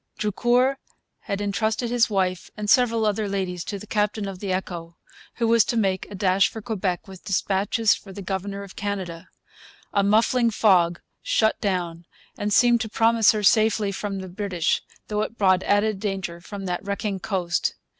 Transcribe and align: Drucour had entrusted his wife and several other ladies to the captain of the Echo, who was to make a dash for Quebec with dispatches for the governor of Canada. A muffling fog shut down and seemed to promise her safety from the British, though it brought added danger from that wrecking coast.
Drucour 0.17 0.77
had 1.19 1.41
entrusted 1.41 1.91
his 1.91 2.09
wife 2.09 2.49
and 2.57 2.67
several 2.71 3.05
other 3.05 3.29
ladies 3.29 3.63
to 3.65 3.77
the 3.77 3.85
captain 3.85 4.27
of 4.27 4.39
the 4.39 4.51
Echo, 4.51 4.97
who 5.35 5.47
was 5.47 5.63
to 5.65 5.77
make 5.77 6.09
a 6.09 6.15
dash 6.15 6.49
for 6.49 6.59
Quebec 6.59 7.07
with 7.07 7.23
dispatches 7.23 7.93
for 7.93 8.11
the 8.11 8.23
governor 8.23 8.63
of 8.63 8.75
Canada. 8.75 9.29
A 9.93 10.01
muffling 10.01 10.49
fog 10.49 10.99
shut 11.21 11.61
down 11.61 12.07
and 12.35 12.51
seemed 12.51 12.81
to 12.81 12.89
promise 12.89 13.31
her 13.33 13.43
safety 13.43 13.91
from 13.91 14.21
the 14.21 14.27
British, 14.27 14.81
though 15.07 15.21
it 15.21 15.37
brought 15.37 15.61
added 15.61 15.99
danger 15.99 16.41
from 16.41 16.65
that 16.65 16.83
wrecking 16.83 17.19
coast. 17.19 17.75